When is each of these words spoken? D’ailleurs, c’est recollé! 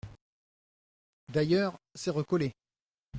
D’ailleurs, 1.29 1.77
c’est 1.93 2.09
recollé! 2.09 2.53